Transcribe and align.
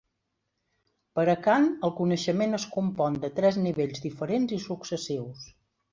Per 1.19 1.25
a 1.33 1.35
Kant 1.47 1.67
el 1.89 1.93
coneixement 1.99 2.59
es 2.59 2.67
compon 2.77 3.19
de 3.27 3.33
tres 3.41 3.61
nivells 3.67 4.03
diferents 4.07 4.57
i 4.59 4.63
successius. 4.65 5.51